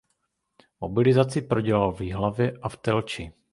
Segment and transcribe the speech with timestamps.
[0.81, 3.33] Mobilizaci prodělal v Jihlavě a Telči.